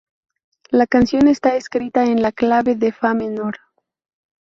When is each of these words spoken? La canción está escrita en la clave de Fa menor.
La 0.71 0.87
canción 0.87 1.27
está 1.27 1.55
escrita 1.55 2.05
en 2.05 2.23
la 2.23 2.31
clave 2.31 2.73
de 2.73 2.91
Fa 2.91 3.13
menor. 3.13 3.59